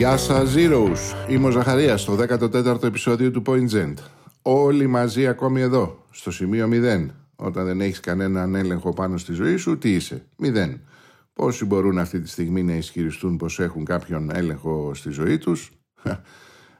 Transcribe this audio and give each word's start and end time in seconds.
Γεια 0.00 0.16
σας, 0.16 0.54
Zeros. 0.56 1.28
Είμαι 1.28 1.46
ο 1.46 1.50
Ζαχαρίας 1.50 2.00
στο 2.00 2.16
14ο 2.16 2.82
επεισόδιο 2.82 3.30
του 3.30 3.42
Point 3.46 3.68
Gent. 3.70 3.94
Όλοι 4.42 4.86
μαζί 4.86 5.26
ακόμη 5.26 5.60
εδώ, 5.60 6.04
στο 6.10 6.30
σημείο 6.30 6.68
0. 6.72 7.06
Όταν 7.36 7.64
δεν 7.64 7.80
έχεις 7.80 8.00
κανέναν 8.00 8.54
έλεγχο 8.54 8.92
πάνω 8.92 9.16
στη 9.16 9.32
ζωή 9.32 9.56
σου, 9.56 9.78
τι 9.78 9.94
είσαι, 9.94 10.26
0. 10.42 10.80
Πόσοι 11.32 11.64
μπορούν 11.64 11.98
αυτή 11.98 12.20
τη 12.20 12.28
στιγμή 12.28 12.62
να 12.62 12.72
ισχυριστούν 12.72 13.36
πως 13.36 13.60
έχουν 13.60 13.84
κάποιον 13.84 14.30
έλεγχο 14.34 14.94
στη 14.94 15.10
ζωή 15.10 15.38
τους; 15.38 15.70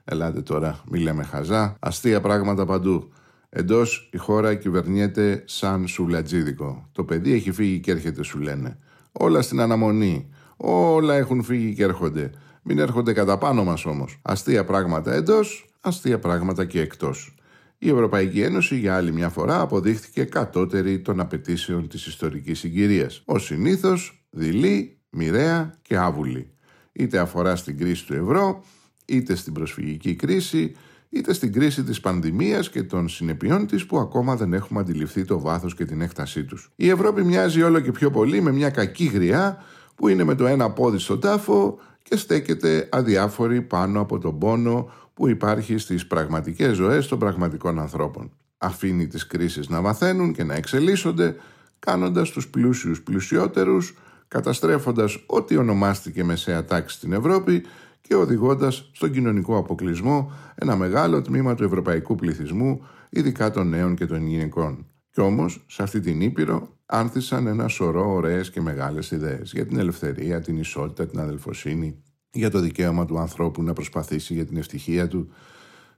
Ελάτε 0.03 0.41
τώρα, 0.41 0.79
μη 0.89 0.99
λέμε 0.99 1.23
χαζά. 1.23 1.75
Αστεία 1.79 2.21
πράγματα 2.21 2.65
παντού. 2.65 3.11
Εντός 3.49 4.09
η 4.13 4.17
χώρα 4.17 4.55
κυβερνιέται 4.55 5.43
σαν 5.45 5.87
σουλατζίδικο. 5.87 6.89
Το 6.91 7.03
παιδί 7.03 7.33
έχει 7.33 7.51
φύγει 7.51 7.79
και 7.79 7.91
έρχεται, 7.91 8.23
σου 8.23 8.39
λένε. 8.39 8.77
Όλα 9.11 9.41
στην 9.41 9.59
αναμονή. 9.59 10.29
Όλα 10.57 11.15
έχουν 11.15 11.43
φύγει 11.43 11.73
και 11.73 11.83
έρχονται. 11.83 12.31
Μην 12.61 12.79
έρχονται 12.79 13.13
κατά 13.13 13.37
πάνω 13.37 13.63
μας 13.63 13.85
όμως. 13.85 14.19
Αστεία 14.21 14.65
πράγματα 14.65 15.13
εντός, 15.13 15.69
αστεία 15.81 16.19
πράγματα 16.19 16.65
και 16.65 16.81
εκτός. 16.81 17.35
Η 17.77 17.89
Ευρωπαϊκή 17.89 18.41
Ένωση 18.41 18.77
για 18.77 18.95
άλλη 18.95 19.11
μια 19.11 19.29
φορά 19.29 19.61
αποδείχθηκε 19.61 20.23
κατώτερη 20.23 20.99
των 20.99 21.19
απαιτήσεων 21.19 21.87
της 21.87 22.05
ιστορικής 22.05 22.59
συγκυρίας. 22.59 23.21
Ω 23.25 23.37
συνήθως, 23.37 24.25
δειλή, 24.29 24.97
μοιραία 25.09 25.73
και 25.81 25.97
άβουλη. 25.97 26.51
Είτε 26.91 27.19
αφορά 27.19 27.55
στην 27.55 27.77
κρίση 27.77 28.05
του 28.05 28.13
ευρώ, 28.13 28.63
είτε 29.05 29.35
στην 29.35 29.53
προσφυγική 29.53 30.15
κρίση, 30.15 30.75
είτε 31.09 31.33
στην 31.33 31.53
κρίση 31.53 31.83
της 31.83 31.99
πανδημίας 31.99 32.69
και 32.69 32.83
των 32.83 33.09
συνεπειών 33.09 33.67
της 33.67 33.85
που 33.85 33.97
ακόμα 33.97 34.35
δεν 34.35 34.53
έχουμε 34.53 34.79
αντιληφθεί 34.79 35.25
το 35.25 35.39
βάθος 35.39 35.75
και 35.75 35.85
την 35.85 36.01
έκτασή 36.01 36.43
τους. 36.43 36.71
Η 36.75 36.89
Ευρώπη 36.89 37.23
μοιάζει 37.23 37.61
όλο 37.61 37.79
και 37.79 37.91
πιο 37.91 38.11
πολύ 38.11 38.41
με 38.41 38.51
μια 38.51 38.69
κακή 38.69 39.05
γριά 39.05 39.63
που 39.95 40.07
είναι 40.07 40.23
με 40.23 40.35
το 40.35 40.45
ένα 40.45 40.71
πόδι 40.71 40.97
στον 40.97 41.19
τάφο 41.19 41.79
και 42.03 42.15
στέκεται 42.15 42.89
αδιάφορη 42.91 43.61
πάνω 43.61 43.99
από 43.99 44.19
τον 44.19 44.39
πόνο 44.39 44.91
που 45.13 45.27
υπάρχει 45.27 45.77
στις 45.77 46.07
πραγματικές 46.07 46.75
ζωές 46.75 47.07
των 47.07 47.19
πραγματικών 47.19 47.79
ανθρώπων. 47.79 48.31
Αφήνει 48.57 49.07
τις 49.07 49.27
κρίσεις 49.27 49.69
να 49.69 49.81
μαθαίνουν 49.81 50.33
και 50.33 50.43
να 50.43 50.53
εξελίσσονται, 50.55 51.35
κάνοντας 51.79 52.29
τους 52.29 52.47
πλούσιους 52.47 53.01
πλουσιότερους, 53.01 53.97
καταστρέφοντας 54.27 55.23
ό,τι 55.25 55.57
ονομάστηκε 55.57 56.23
μεσαία 56.23 56.65
τάξη 56.65 56.95
στην 56.95 57.13
Ευρώπη 57.13 57.63
και 58.01 58.15
οδηγώντας 58.15 58.89
στον 58.93 59.11
κοινωνικό 59.11 59.57
αποκλεισμό 59.57 60.31
ένα 60.55 60.75
μεγάλο 60.75 61.21
τμήμα 61.21 61.55
του 61.55 61.63
ευρωπαϊκού 61.63 62.15
πληθυσμού, 62.15 62.85
ειδικά 63.09 63.51
των 63.51 63.69
νέων 63.69 63.95
και 63.95 64.05
των 64.05 64.27
γυναικών. 64.27 64.85
Κι 65.11 65.21
όμως, 65.21 65.65
σε 65.67 65.83
αυτή 65.83 65.99
την 65.99 66.21
Ήπειρο, 66.21 66.77
άνθησαν 66.91 67.47
ένα 67.47 67.67
σωρό 67.67 68.13
ωραίες 68.13 68.49
και 68.49 68.61
μεγάλες 68.61 69.11
ιδέες 69.11 69.51
για 69.51 69.65
την 69.65 69.79
ελευθερία, 69.79 70.41
την 70.41 70.57
ισότητα, 70.57 71.07
την 71.07 71.19
αδελφοσύνη, 71.19 72.03
για 72.31 72.49
το 72.49 72.59
δικαίωμα 72.59 73.05
του 73.05 73.19
ανθρώπου 73.19 73.63
να 73.63 73.73
προσπαθήσει 73.73 74.33
για 74.33 74.45
την 74.45 74.57
ευτυχία 74.57 75.07
του. 75.07 75.29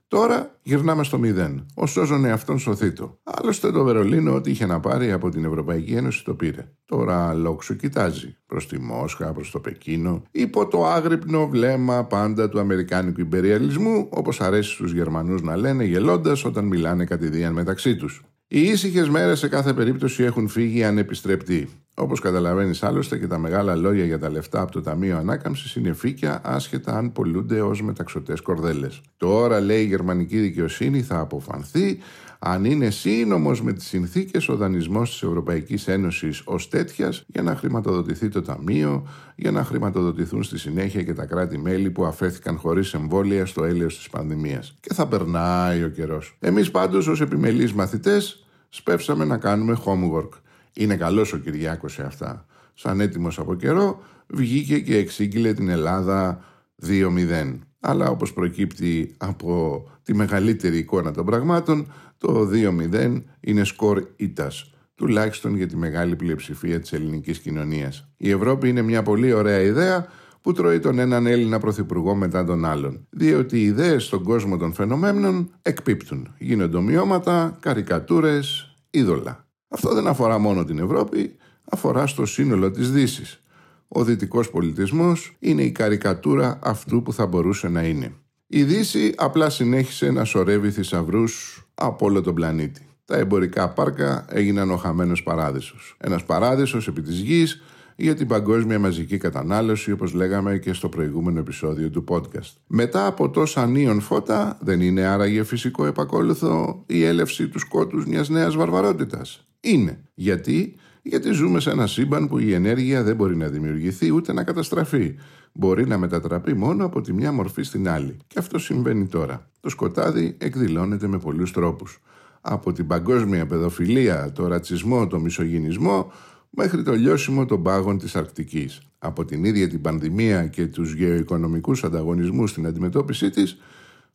Τώρα 0.08 0.58
γυρνάμε 0.62 1.04
στο 1.04 1.18
μηδέν. 1.18 1.66
Ο 1.74 1.86
σώζον 1.86 2.24
εαυτόν 2.24 2.58
σωθήτο. 2.58 3.18
Άλλωστε 3.22 3.72
το 3.72 3.84
Βερολίνο 3.84 4.34
ό,τι 4.34 4.50
είχε 4.50 4.66
να 4.66 4.80
πάρει 4.80 5.12
από 5.12 5.28
την 5.28 5.44
Ευρωπαϊκή 5.44 5.92
Ένωση 5.92 6.24
το 6.24 6.34
πήρε. 6.34 6.72
Τώρα 6.84 7.34
λόξο 7.34 7.74
κοιτάζει 7.74 8.36
προς 8.46 8.68
τη 8.68 8.80
Μόσχα, 8.80 9.32
προς 9.32 9.50
το 9.50 9.60
Πεκίνο, 9.60 10.22
υπό 10.30 10.66
το 10.66 10.86
άγρυπνο 10.86 11.48
βλέμμα 11.48 12.04
πάντα 12.04 12.48
του 12.48 12.60
Αμερικάνικου 12.60 13.20
υπεριαλισμού, 13.20 14.08
όπως 14.10 14.40
αρέσει 14.40 14.70
στους 14.70 14.92
Γερμανούς 14.92 15.42
να 15.42 15.56
λένε 15.56 15.84
γελώντας 15.84 16.44
όταν 16.44 16.64
μιλάνε 16.64 17.04
κατηδίαν 17.04 17.52
μεταξύ 17.52 17.96
τους. 17.96 18.24
Οι 18.54 18.60
ήσυχες 18.60 19.08
μέρες 19.08 19.38
σε 19.38 19.48
κάθε 19.48 19.72
περίπτωση 19.72 20.22
έχουν 20.22 20.48
φύγει 20.48 20.84
ανεπιστρεπτοί. 20.84 21.68
Όπως 21.94 22.20
καταλαβαίνεις 22.20 22.82
άλλωστε 22.82 23.18
και 23.18 23.26
τα 23.26 23.38
μεγάλα 23.38 23.74
λόγια 23.74 24.04
για 24.04 24.18
τα 24.18 24.30
λεφτά 24.30 24.60
από 24.60 24.72
το 24.72 24.80
Ταμείο 24.80 25.16
Ανάκαμψης 25.16 25.74
είναι 25.74 25.92
φύκια 25.92 26.40
άσχετα 26.44 26.96
αν 26.96 27.12
πολλούνται 27.12 27.60
ως 27.60 27.82
μεταξωτές 27.82 28.40
κορδέλες. 28.40 29.00
Τώρα 29.16 29.60
λέει 29.60 29.82
η 29.82 29.86
γερμανική 29.86 30.38
δικαιοσύνη 30.38 31.02
θα 31.02 31.18
αποφανθεί 31.18 31.98
αν 32.38 32.64
είναι 32.64 32.90
σύνομος 32.90 33.62
με 33.62 33.72
τις 33.72 33.86
συνθήκες 33.86 34.48
ο 34.48 34.56
δανεισμός 34.56 35.10
της 35.10 35.22
Ευρωπαϊκής 35.22 35.88
Ένωσης 35.88 36.42
ως 36.44 36.68
τέτοιας 36.68 37.24
για 37.26 37.42
να 37.42 37.56
χρηματοδοτηθεί 37.56 38.28
το 38.28 38.42
Ταμείο, 38.42 39.06
για 39.36 39.50
να 39.50 39.64
χρηματοδοτηθούν 39.64 40.42
στη 40.42 40.58
συνέχεια 40.58 41.02
και 41.02 41.12
τα 41.12 41.24
κράτη-μέλη 41.26 41.90
που 41.90 42.04
αφέθηκαν 42.04 42.56
χωρίς 42.56 42.94
εμβόλια 42.94 43.46
στο 43.46 43.64
έλεος 43.64 43.96
της 43.96 44.08
πανδημίας. 44.08 44.76
Και 44.80 44.94
θα 44.94 45.06
περνάει 45.06 45.82
ο 45.82 45.88
καιρός. 45.88 46.36
Εμείς 46.40 46.70
πάντως 46.70 47.06
ως 47.06 47.20
επιμελείς 47.20 47.72
μαθητές 47.72 48.43
σπεύσαμε 48.74 49.24
να 49.24 49.36
κάνουμε 49.36 49.78
homework. 49.84 50.28
Είναι 50.72 50.96
καλός 50.96 51.32
ο 51.32 51.38
Κυριάκος 51.38 51.92
σε 51.92 52.02
αυτά. 52.02 52.46
Σαν 52.74 53.00
έτοιμος 53.00 53.38
από 53.38 53.54
καιρό 53.54 54.02
βγήκε 54.26 54.78
και 54.78 54.96
εξήγηλε 54.96 55.52
την 55.52 55.68
Ελλάδα 55.68 56.44
2-0. 56.86 57.58
Αλλά 57.80 58.08
όπως 58.08 58.32
προκύπτει 58.32 59.14
από 59.16 59.84
τη 60.02 60.14
μεγαλύτερη 60.14 60.78
εικόνα 60.78 61.12
των 61.12 61.24
πραγμάτων, 61.24 61.92
το 62.18 62.48
2-0 62.92 63.22
είναι 63.40 63.64
σκορ 63.64 64.04
ήτας 64.16 64.70
τουλάχιστον 64.94 65.56
για 65.56 65.66
τη 65.66 65.76
μεγάλη 65.76 66.16
πλειοψηφία 66.16 66.80
της 66.80 66.92
ελληνικής 66.92 67.38
κοινωνίας. 67.38 68.08
Η 68.16 68.30
Ευρώπη 68.30 68.68
είναι 68.68 68.82
μια 68.82 69.02
πολύ 69.02 69.32
ωραία 69.32 69.60
ιδέα 69.60 70.06
που 70.44 70.52
τρώει 70.52 70.78
τον 70.78 70.98
έναν 70.98 71.26
Έλληνα 71.26 71.58
πρωθυπουργό 71.58 72.14
μετά 72.14 72.44
τον 72.44 72.64
άλλον. 72.64 73.06
Διότι 73.10 73.58
οι 73.58 73.62
ιδέες 73.62 74.04
στον 74.04 74.22
κόσμο 74.22 74.56
των 74.56 74.72
φαινομένων 74.72 75.50
εκπίπτουν. 75.62 76.34
Γίνονται 76.38 76.76
ομοιώματα, 76.76 77.56
καρικατούρες, 77.60 78.74
είδωλα. 78.90 79.46
Αυτό 79.68 79.94
δεν 79.94 80.06
αφορά 80.06 80.38
μόνο 80.38 80.64
την 80.64 80.78
Ευρώπη, 80.78 81.36
αφορά 81.64 82.06
στο 82.06 82.26
σύνολο 82.26 82.70
της 82.70 82.90
Δύσης. 82.90 83.40
Ο 83.88 84.04
δυτικός 84.04 84.50
πολιτισμός 84.50 85.36
είναι 85.38 85.62
η 85.62 85.72
καρικατούρα 85.72 86.58
αυτού 86.62 87.02
που 87.02 87.12
θα 87.12 87.26
μπορούσε 87.26 87.68
να 87.68 87.82
είναι. 87.82 88.12
Η 88.46 88.62
Δύση 88.64 89.12
απλά 89.16 89.50
συνέχισε 89.50 90.10
να 90.10 90.24
σωρεύει 90.24 90.70
θησαυρούς 90.70 91.64
από 91.74 92.06
όλο 92.06 92.20
τον 92.20 92.34
πλανήτη. 92.34 92.88
Τα 93.04 93.16
εμπορικά 93.16 93.68
πάρκα 93.68 94.24
έγιναν 94.28 94.70
ο 94.70 94.76
χαμένος 94.76 95.22
παράδεισος. 95.22 95.96
Ένας 95.98 96.24
παράδεισος 96.24 96.88
επί 96.88 97.02
της 97.02 97.18
γης 97.18 97.62
για 97.96 98.14
την 98.14 98.26
παγκόσμια 98.26 98.78
μαζική 98.78 99.18
κατανάλωση 99.18 99.92
όπως 99.92 100.12
λέγαμε 100.12 100.58
και 100.58 100.72
στο 100.72 100.88
προηγούμενο 100.88 101.38
επεισόδιο 101.38 101.90
του 101.90 102.04
podcast. 102.08 102.52
Μετά 102.66 103.06
από 103.06 103.30
τόσα 103.30 103.66
νίον 103.66 104.00
φώτα 104.00 104.58
δεν 104.60 104.80
είναι 104.80 105.04
άραγε 105.04 105.44
φυσικό 105.44 105.86
επακόλουθο 105.86 106.84
η 106.86 107.04
έλευση 107.04 107.48
του 107.48 107.58
σκότους 107.58 108.06
μιας 108.06 108.28
νέας 108.28 108.56
βαρβαρότητας. 108.56 109.48
Είναι. 109.60 110.02
Γιατί; 110.14 110.74
Γιατί 111.02 111.32
ζούμε 111.32 111.60
σε 111.60 111.70
ένα 111.70 111.86
σύμπαν 111.86 112.28
που 112.28 112.38
η 112.38 112.52
ενέργεια 112.52 113.02
δεν 113.02 113.16
μπορεί 113.16 113.36
να 113.36 113.48
δημιουργηθεί 113.48 114.12
ούτε 114.12 114.32
να 114.32 114.44
καταστραφεί. 114.44 115.14
Μπορεί 115.52 115.86
να 115.86 115.98
μετατραπεί 115.98 116.54
μόνο 116.54 116.84
από 116.84 117.00
τη 117.00 117.12
μια 117.12 117.32
μορφή 117.32 117.62
στην 117.62 117.88
άλλη. 117.88 118.16
Και 118.26 118.38
αυτό 118.38 118.58
συμβαίνει 118.58 119.06
τώρα. 119.06 119.50
Το 119.60 119.68
σκοτάδι 119.68 120.36
εκδηλώνεται 120.38 121.06
με 121.06 121.18
πολλούς 121.18 121.52
τρόπους. 121.52 122.00
Από 122.40 122.72
την 122.72 122.86
παγκόσμια 122.86 123.46
παιδοφιλία, 123.46 124.32
το 124.32 124.46
ρατσισμό, 124.46 125.06
το 125.06 125.20
μισογυνισμό, 125.20 126.12
μέχρι 126.56 126.82
το 126.82 126.92
λιώσιμο 126.92 127.46
των 127.46 127.62
πάγων 127.62 127.98
της 127.98 128.16
Αρκτικής. 128.16 128.80
Από 128.98 129.24
την 129.24 129.44
ίδια 129.44 129.68
την 129.68 129.80
πανδημία 129.80 130.46
και 130.46 130.66
τους 130.66 130.92
γεωοικονομικούς 130.94 131.84
ανταγωνισμούς 131.84 132.50
στην 132.50 132.66
αντιμετώπιση 132.66 133.30
της, 133.30 133.58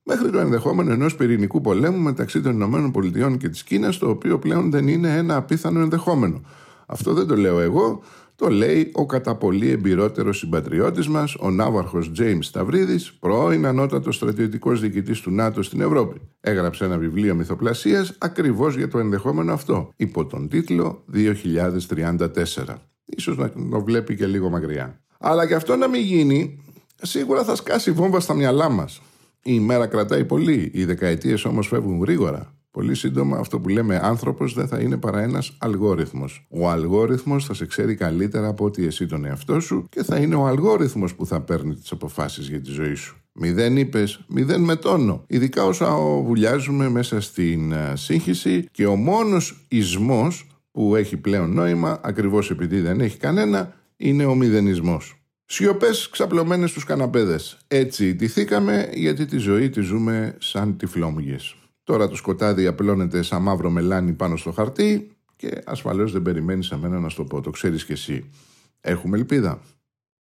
μέχρι 0.04 0.30
το 0.30 0.40
ενδεχόμενο 0.40 0.92
ενός 0.92 1.16
πυρηνικού 1.16 1.62
πολέμου 1.62 1.98
μεταξύ 1.98 2.42
των 2.42 2.62
ΗΠΑ 2.62 3.38
και 3.38 3.50
της 3.50 3.64
Κίνας, 3.64 3.98
το 3.98 4.10
οποίο 4.10 4.40
πλέον 4.40 4.72
δεν 4.72 4.88
είναι 4.88 5.16
ένα 5.18 5.36
απίθανο 5.36 5.80
ενδεχόμενο. 5.80 6.42
Αυτό 6.86 7.14
δεν 7.14 7.28
το 7.28 7.36
λέω 7.36 7.60
εγώ, 7.60 8.02
το 8.40 8.50
λέει 8.50 8.92
ο 8.94 9.06
κατά 9.06 9.36
πολύ 9.36 9.70
εμπειρότερος 9.70 10.38
συμπατριώτης 10.38 11.08
μας, 11.08 11.36
ο 11.40 11.50
ναύαρχος 11.50 12.12
James 12.20 12.40
Σταυρίδης, 12.42 13.14
πρώην 13.14 13.66
ανώτατος 13.66 14.16
στρατιωτικός 14.16 14.80
διοικητής 14.80 15.22
του 15.22 15.32
ΝΑΤΟ 15.32 15.62
στην 15.62 15.82
Ευρώπη. 15.82 16.22
Έγραψε 16.40 16.86
ένα 16.86 16.98
βιβλίο 16.98 17.36
μυθοπλασίας 17.36 18.16
ακριβώς 18.18 18.76
για 18.76 18.88
το 18.88 19.00
ενδεχόμενο 19.00 19.54
αυτό, 19.54 19.92
υπό 19.96 20.26
τον 20.26 20.48
τίτλο 20.48 21.04
2034. 21.14 22.82
Ίσως 23.06 23.38
να 23.38 23.52
το 23.72 23.84
βλέπει 23.84 24.16
και 24.16 24.26
λίγο 24.26 24.50
μακριά. 24.50 25.02
Αλλά 25.20 25.48
και 25.48 25.56
αυτό 25.56 25.76
να 25.76 25.88
μην 25.88 26.02
γίνει, 26.02 26.64
σίγουρα 27.02 27.44
θα 27.44 27.56
σκάσει 27.56 27.92
βόμβα 27.92 28.20
στα 28.20 28.34
μυαλά 28.34 28.70
μας. 28.70 29.02
Η 29.44 29.52
ημέρα 29.54 29.88
κρατάει 29.88 30.26
πολύ, 30.26 30.72
οι 30.74 30.86
δεκαετίες 30.86 31.46
όμως 31.46 31.68
φεύγουν 31.68 32.00
γρήγορα. 32.00 32.54
Πολύ 32.80 32.96
σύντομα 32.96 33.38
αυτό 33.38 33.60
που 33.60 33.70
λέμε 33.70 34.00
άνθρωπος 34.04 34.54
δεν 34.54 34.68
θα 34.68 34.80
είναι 34.80 34.98
παρά 34.98 35.22
ένας 35.22 35.56
αλγόριθμος. 35.58 36.46
Ο 36.50 36.70
αλγόριθμος 36.70 37.46
θα 37.46 37.54
σε 37.54 37.66
ξέρει 37.66 37.96
καλύτερα 37.96 38.48
από 38.48 38.66
ότι 38.66 38.86
εσύ 38.86 39.06
τον 39.06 39.26
εαυτό 39.26 39.60
σου 39.60 39.88
και 39.90 40.04
θα 40.04 40.18
είναι 40.18 40.36
ο 40.36 40.46
αλγόριθμος 40.46 41.16
που 41.16 41.26
θα 41.26 41.42
παίρνει 41.42 41.76
τις 41.76 41.92
αποφάσεις 41.92 42.50
για 42.50 42.62
τη 42.62 42.72
ζωή 42.72 42.94
σου. 42.94 43.18
Μηδέν 43.32 43.78
είπες, 43.78 44.20
μηδέν 44.28 44.62
με 44.62 44.76
τόνο. 44.76 45.24
Ειδικά 45.28 45.66
όσα 45.66 45.96
βουλιάζουμε 46.26 46.90
μέσα 46.90 47.22
στην 47.22 47.72
ε, 47.72 47.94
σύγχυση 47.96 48.68
και 48.72 48.86
ο 48.86 48.96
μόνος 48.96 49.66
ισμός 49.68 50.48
που 50.72 50.96
έχει 50.96 51.18
πλέον 51.18 51.54
νόημα, 51.54 52.00
ακριβώς 52.04 52.52
επειδή 52.52 52.82
δεν 52.82 53.02
έχει 53.02 53.18
κανένα, 53.18 53.74
είναι 53.98 54.26
ο 54.26 54.36
μηδενισμός. 54.36 55.22
Σιωπές 55.46 56.10
ξαπλωμένες 56.10 56.70
στους 56.70 56.84
καναπέδες. 56.84 57.58
Έτσι 57.68 58.08
ιτηθήκαμε 58.08 58.90
γιατί 58.94 59.26
τη 59.26 59.38
ζωή 59.38 59.70
τη 59.70 59.82
ζούμε 59.82 60.36
σαν 60.40 60.78
τυφλόμουγες. 60.78 61.59
Τώρα 61.90 62.08
το 62.08 62.16
σκοτάδι 62.16 62.66
απλώνεται 62.66 63.22
σαν 63.22 63.42
μαύρο 63.42 63.70
μελάνι 63.70 64.14
πάνω 64.14 64.36
στο 64.36 64.52
χαρτί 64.52 65.12
και 65.36 65.62
ασφαλώς 65.66 66.12
δεν 66.12 66.22
περιμένεις 66.22 66.72
μένα 66.72 67.00
να 67.00 67.10
σου 67.10 67.16
το 67.16 67.24
πω, 67.24 67.42
το 67.42 67.50
ξέρεις 67.50 67.86
κι 67.86 67.92
εσύ. 67.92 68.30
Έχουμε 68.82 69.18
ελπίδα. 69.18 69.60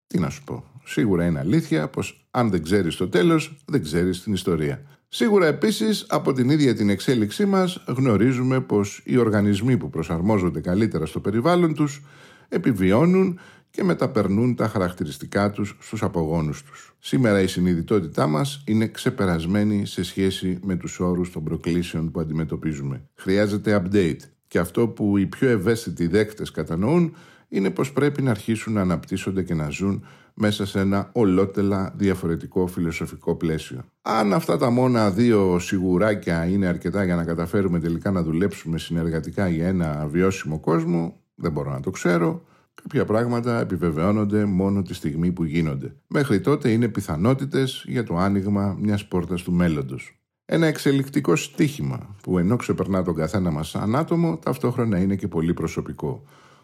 Τι 0.07 0.19
να 0.19 0.29
σου 0.29 0.43
πω. 0.43 0.63
Σίγουρα 0.85 1.25
είναι 1.25 1.39
αλήθεια 1.39 1.87
πως 1.87 2.27
αν 2.31 2.49
δεν 2.49 2.63
ξέρεις 2.63 2.95
το 2.95 3.09
τέλος, 3.09 3.55
δεν 3.65 3.83
ξέρεις 3.83 4.23
την 4.23 4.33
ιστορία. 4.33 4.81
Σίγουρα 5.07 5.45
επίσης 5.45 6.05
από 6.09 6.33
την 6.33 6.49
ίδια 6.49 6.75
την 6.75 6.89
εξέλιξή 6.89 7.45
μας 7.45 7.83
γνωρίζουμε 7.87 8.61
πως 8.61 9.01
οι 9.05 9.17
οργανισμοί 9.17 9.77
που 9.77 9.89
προσαρμόζονται 9.89 10.59
καλύτερα 10.59 11.05
στο 11.05 11.19
περιβάλλον 11.19 11.73
τους 11.73 12.01
επιβιώνουν 12.49 13.39
και 13.79 13.85
μεταπερνούν 13.85 14.55
τα 14.55 14.67
χαρακτηριστικά 14.67 15.51
τους 15.51 15.77
στους 15.79 16.03
απογόνους 16.03 16.63
τους. 16.63 16.95
Σήμερα 16.99 17.41
η 17.41 17.47
συνειδητότητά 17.47 18.27
μας 18.27 18.63
είναι 18.65 18.87
ξεπερασμένη 18.87 19.85
σε 19.85 20.03
σχέση 20.03 20.59
με 20.63 20.75
τους 20.75 20.99
όρους 20.99 21.31
των 21.31 21.43
προκλήσεων 21.43 22.11
που 22.11 22.19
αντιμετωπίζουμε. 22.19 23.03
Χρειάζεται 23.15 23.83
update 23.83 24.19
και 24.47 24.59
αυτό 24.59 24.87
που 24.87 25.17
οι 25.17 25.25
πιο 25.25 25.49
ευαίσθητοι 25.49 26.07
δέκτες 26.07 26.51
κατανοούν 26.51 27.15
είναι 27.49 27.69
πως 27.69 27.91
πρέπει 27.91 28.21
να 28.21 28.31
αρχίσουν 28.31 28.73
να 28.73 28.81
αναπτύσσονται 28.81 29.43
και 29.43 29.53
να 29.53 29.69
ζουν 29.69 30.05
μέσα 30.33 30.65
σε 30.65 30.79
ένα 30.79 31.09
ολότελα 31.11 31.93
διαφορετικό 31.97 32.67
φιλοσοφικό 32.67 33.35
πλαίσιο. 33.35 33.85
Αν 34.01 34.33
αυτά 34.33 34.57
τα 34.57 34.69
μόνα 34.69 35.11
δύο 35.11 35.59
σιγουράκια 35.59 36.45
είναι 36.45 36.67
αρκετά 36.67 37.03
για 37.03 37.15
να 37.15 37.23
καταφέρουμε 37.23 37.79
τελικά 37.79 38.11
να 38.11 38.23
δουλέψουμε 38.23 38.77
συνεργατικά 38.77 39.47
για 39.47 39.67
ένα 39.67 40.07
βιώσιμο 40.11 40.59
κόσμο, 40.59 41.19
δεν 41.35 41.51
μπορώ 41.51 41.71
να 41.71 41.79
το 41.79 41.89
ξέρω. 41.89 42.43
Κάποια 42.81 43.05
πράγματα 43.05 43.59
επιβεβαιώνονται 43.59 44.45
μόνο 44.45 44.81
τη 44.81 44.93
στιγμή 44.93 45.31
που 45.31 45.43
γίνονται. 45.43 45.95
Μέχρι 46.07 46.41
τότε 46.41 46.71
είναι 46.71 46.87
πιθανότητες 46.87 47.83
για 47.87 48.03
το 48.03 48.17
άνοιγμα 48.17 48.77
μιας 48.79 49.07
πόρτας 49.07 49.41
του 49.41 49.51
μέλλοντος. 49.51 50.19
Ένα 50.45 50.67
εξελικτικό 50.67 51.35
στίχημα 51.35 52.15
που 52.23 52.37
ενώ 52.37 52.55
ξεπερνά 52.55 53.03
τον 53.03 53.15
καθένα 53.15 53.51
μας 53.51 53.69
σαν 53.69 53.95
άτομο, 53.95 54.37
ταυτόχρονα 54.37 54.97
είναι 54.97 55.15
και 55.15 55.27
πολύ 55.27 55.53
προσωπικό. 55.53 56.23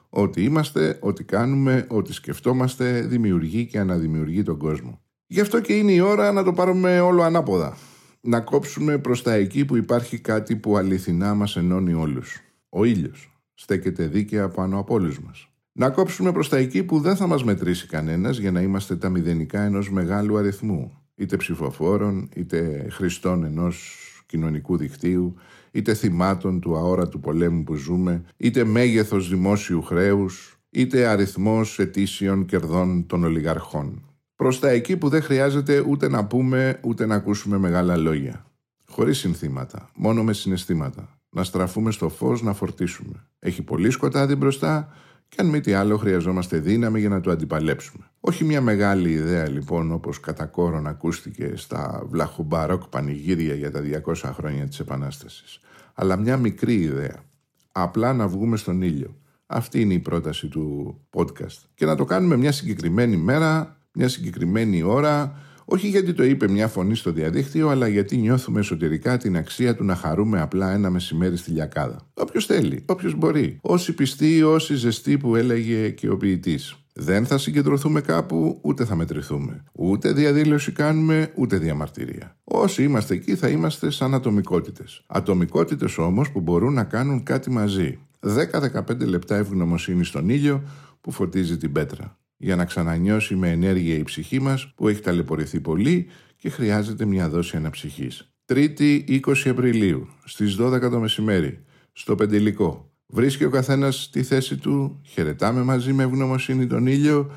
Ό,τι 0.09 0.43
είμαστε, 0.43 0.97
ό,τι 1.01 1.23
κάνουμε, 1.23 1.85
ό,τι 1.89 2.13
σκεφτόμαστε 2.13 3.01
δημιουργεί 3.01 3.65
και 3.65 3.79
αναδημιουργεί 3.79 4.43
τον 4.43 4.57
κόσμο. 4.57 5.01
Γι' 5.27 5.41
αυτό 5.41 5.59
και 5.59 5.73
είναι 5.73 5.91
η 5.91 5.99
ώρα 5.99 6.31
να 6.31 6.43
το 6.43 6.53
πάρουμε 6.53 6.99
όλο 6.99 7.21
ανάποδα. 7.21 7.77
Να 8.21 8.39
κόψουμε 8.39 8.97
προς 8.97 9.23
τα 9.23 9.33
εκεί 9.33 9.65
που 9.65 9.75
υπάρχει 9.75 10.19
κάτι 10.19 10.55
που 10.55 10.77
αληθινά 10.77 11.33
μας 11.33 11.55
ενώνει 11.55 11.93
όλους. 11.93 12.39
Ο 12.69 12.83
ήλιος 12.83 13.31
στέκεται 13.53 14.07
δίκαια 14.07 14.49
πάνω 14.49 14.79
από 14.79 14.93
όλους 14.93 15.19
μας. 15.19 15.49
Να 15.77 15.89
κόψουμε 15.89 16.31
προς 16.31 16.49
τα 16.49 16.57
εκεί 16.57 16.83
που 16.83 16.99
δεν 16.99 17.15
θα 17.15 17.27
μας 17.27 17.43
μετρήσει 17.43 17.87
κανένας 17.87 18.37
για 18.37 18.51
να 18.51 18.61
είμαστε 18.61 18.95
τα 18.95 19.09
μηδενικά 19.09 19.61
ενός 19.61 19.91
μεγάλου 19.91 20.37
αριθμού, 20.37 20.91
είτε 21.15 21.37
ψηφοφόρων, 21.37 22.29
είτε 22.35 22.87
χρηστών 22.91 23.43
ενός 23.43 23.95
κοινωνικού 24.25 24.77
δικτύου, 24.77 25.35
είτε 25.71 25.93
θυμάτων 25.93 26.59
του 26.59 26.77
αόρατου 26.77 27.19
πολέμου 27.19 27.63
που 27.63 27.75
ζούμε, 27.75 28.23
είτε 28.37 28.63
μέγεθος 28.63 29.29
δημόσιου 29.29 29.81
χρέους, 29.81 30.59
είτε 30.69 31.05
αριθμός 31.07 31.79
ετήσιων 31.79 32.45
κερδών 32.45 33.05
των 33.05 33.23
ολιγαρχών. 33.23 34.03
Προς 34.35 34.59
τα 34.59 34.69
εκεί 34.69 34.97
που 34.97 35.09
δεν 35.09 35.21
χρειάζεται 35.21 35.83
ούτε 35.87 36.09
να 36.09 36.25
πούμε 36.25 36.79
ούτε 36.83 37.05
να 37.05 37.15
ακούσουμε 37.15 37.57
μεγάλα 37.57 37.97
λόγια. 37.97 38.45
Χωρίς 38.87 39.17
συνθήματα, 39.17 39.89
μόνο 39.95 40.23
με 40.23 40.33
συναισθήματα. 40.33 41.19
Να 41.29 41.43
στραφούμε 41.43 41.91
στο 41.91 42.09
φως 42.09 42.41
να 42.41 42.53
φορτίσουμε. 42.53 43.27
Έχει 43.39 43.61
πολύ 43.61 43.89
σκοτάδι 43.89 44.35
μπροστά, 44.35 44.89
και 45.29 45.41
αν 45.41 45.47
μη 45.47 45.61
τι 45.61 45.73
άλλο 45.73 45.97
χρειαζόμαστε 45.97 46.57
δύναμη 46.57 46.99
για 46.99 47.09
να 47.09 47.21
το 47.21 47.31
αντιπαλέψουμε. 47.31 48.05
Όχι 48.19 48.43
μια 48.43 48.61
μεγάλη 48.61 49.11
ιδέα 49.11 49.49
λοιπόν 49.49 49.91
όπως 49.91 50.19
κατά 50.19 50.45
κόρον 50.45 50.87
ακούστηκε 50.87 51.51
στα 51.55 52.03
βλαχουμπαρόκ 52.09 52.87
πανηγύρια 52.87 53.53
για 53.53 53.71
τα 53.71 53.81
200 54.05 54.13
χρόνια 54.33 54.67
της 54.67 54.79
Επανάστασης, 54.79 55.59
αλλά 55.93 56.17
μια 56.17 56.37
μικρή 56.37 56.73
ιδέα. 56.73 57.23
Απλά 57.71 58.13
να 58.13 58.27
βγούμε 58.27 58.57
στον 58.57 58.81
ήλιο. 58.81 59.15
Αυτή 59.45 59.81
είναι 59.81 59.93
η 59.93 59.99
πρόταση 59.99 60.47
του 60.47 60.95
podcast. 61.13 61.63
Και 61.75 61.85
να 61.85 61.95
το 61.95 62.05
κάνουμε 62.05 62.37
μια 62.37 62.51
συγκεκριμένη 62.51 63.17
μέρα, 63.17 63.77
μια 63.93 64.07
συγκεκριμένη 64.07 64.83
ώρα, 64.83 65.39
όχι 65.65 65.87
γιατί 65.87 66.13
το 66.13 66.23
είπε 66.23 66.47
μια 66.47 66.67
φωνή 66.67 66.95
στο 66.95 67.11
διαδίκτυο, 67.11 67.69
αλλά 67.69 67.87
γιατί 67.87 68.17
νιώθουμε 68.17 68.59
εσωτερικά 68.59 69.17
την 69.17 69.37
αξία 69.37 69.75
του 69.75 69.83
να 69.83 69.95
χαρούμε 69.95 70.41
απλά 70.41 70.71
ένα 70.71 70.89
μεσημέρι 70.89 71.37
στη 71.37 71.51
λιακάδα. 71.51 72.07
Όποιος 72.13 72.45
θέλει, 72.45 72.83
όποιος 72.85 73.15
μπορεί. 73.15 73.59
Όσοι 73.61 73.93
πιστοί, 73.93 74.43
όσοι 74.43 74.75
ζεστοί 74.75 75.17
που 75.17 75.35
έλεγε 75.35 75.89
και 75.89 76.09
ο 76.09 76.17
ποιητής. 76.17 76.75
Δεν 76.93 77.25
θα 77.25 77.37
συγκεντρωθούμε 77.37 78.01
κάπου, 78.01 78.59
ούτε 78.61 78.85
θα 78.85 78.95
μετρηθούμε. 78.95 79.63
Ούτε 79.71 80.11
διαδήλωση 80.11 80.71
κάνουμε, 80.71 81.31
ούτε 81.35 81.57
διαμαρτυρία. 81.57 82.35
Όσοι 82.43 82.83
είμαστε 82.83 83.13
εκεί 83.13 83.35
θα 83.35 83.47
είμαστε 83.47 83.89
σαν 83.89 84.13
ατομικότητες. 84.13 85.03
Ατομικότητες 85.07 85.97
όμως 85.97 86.31
που 86.31 86.39
μπορούν 86.39 86.73
να 86.73 86.83
κάνουν 86.83 87.23
κάτι 87.23 87.51
μαζί. 87.51 87.99
10-15 88.19 89.05
λεπτά 89.05 89.35
ευγνωμοσύνη 89.35 90.03
στον 90.03 90.29
ήλιο 90.29 90.63
που 91.01 91.11
φωτίζει 91.11 91.57
την 91.57 91.71
πέτρα 91.71 92.17
για 92.37 92.55
να 92.55 92.65
ξανανιώσει 92.65 93.35
με 93.35 93.51
ενέργεια 93.51 93.95
η 93.95 94.03
ψυχή 94.03 94.41
μας 94.41 94.73
που 94.75 94.87
έχει 94.87 95.01
ταλαιπωρηθεί 95.01 95.59
πολύ 95.59 96.07
και 96.37 96.49
χρειάζεται 96.49 97.05
μια 97.05 97.29
δόση 97.29 97.57
αναψυχής. 97.57 98.33
Τρίτη 98.45 99.21
20 99.27 99.33
Απριλίου 99.45 100.07
στις 100.25 100.57
12 100.59 100.89
το 100.91 100.99
μεσημέρι 100.99 101.63
στο 101.91 102.15
Πεντελικό. 102.15 102.89
Βρίσκει 103.07 103.43
ο 103.43 103.49
καθένας 103.49 104.09
τη 104.11 104.23
θέση 104.23 104.57
του, 104.57 105.01
χαιρετάμε 105.05 105.63
μαζί 105.63 105.93
με 105.93 106.03
ευγνωμοσύνη 106.03 106.67
τον 106.67 106.87
ήλιο 106.87 107.31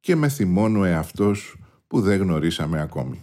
και 0.00 0.16
με 0.16 0.28
θυμώνω 0.28 0.84
εαυτός 0.84 1.56
που 1.86 2.00
δεν 2.00 2.20
γνωρίσαμε 2.20 2.80
ακόμη. 2.80 3.20